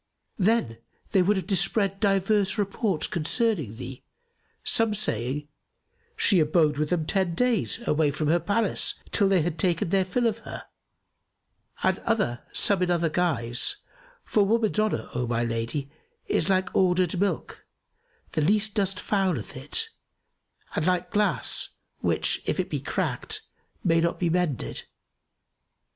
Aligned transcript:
Then 0.39 0.79
would 1.13 1.13
they 1.13 1.19
have 1.39 1.45
dispread 1.45 1.99
divers 1.99 2.57
reports 2.57 3.05
concerning 3.05 3.75
thee, 3.75 4.01
some 4.63 4.95
saying, 4.95 5.47
'She 6.15 6.39
abode 6.39 6.79
with 6.79 6.89
them 6.89 7.05
ten 7.05 7.35
days, 7.35 7.87
away 7.87 8.09
from 8.09 8.27
her 8.27 8.39
palace, 8.39 8.95
till 9.11 9.29
they 9.29 9.43
had 9.43 9.59
taken 9.59 9.89
their 9.89 10.03
fill 10.03 10.25
of 10.25 10.39
her'; 10.39 10.63
and 11.83 11.99
other 11.99 12.41
some 12.51 12.81
in 12.81 12.89
otherguise: 12.89 13.75
for 14.25 14.43
woman's 14.43 14.79
honour, 14.79 15.07
O 15.13 15.27
my 15.27 15.43
lady, 15.43 15.91
is 16.25 16.49
like 16.49 16.73
curded 16.73 17.19
milk, 17.19 17.63
the 18.31 18.41
least 18.41 18.73
dust 18.73 18.99
fouleth 18.99 19.55
it; 19.55 19.89
and 20.75 20.87
like 20.87 21.11
glass, 21.11 21.75
which, 21.99 22.41
if 22.47 22.59
it 22.59 22.71
be 22.71 22.79
cracked, 22.79 23.41
may 23.83 24.01
not 24.01 24.17
be 24.19 24.31
mended. 24.31 24.85